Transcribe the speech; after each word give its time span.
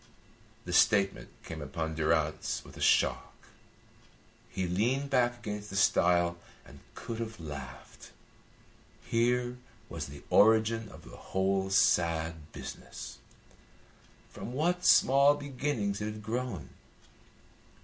The 0.65 0.73
statement 0.73 1.29
came 1.43 1.61
upon 1.61 1.93
Durrance 1.93 2.63
with 2.65 2.75
a 2.75 2.81
shock. 2.81 3.35
He 4.49 4.65
leaned 4.67 5.11
back 5.11 5.37
against 5.37 5.69
the 5.69 5.75
stile 5.75 6.37
and 6.65 6.79
could 6.95 7.19
have 7.19 7.39
laughed. 7.39 8.09
Here 9.03 9.59
was 9.89 10.07
the 10.07 10.23
origin 10.31 10.89
of 10.89 11.03
the 11.07 11.15
whole 11.17 11.69
sad 11.69 12.51
business. 12.51 13.19
From 14.31 14.53
what 14.53 14.83
small 14.85 15.35
beginnings 15.35 16.01
it 16.01 16.05
had 16.05 16.23
grown! 16.23 16.69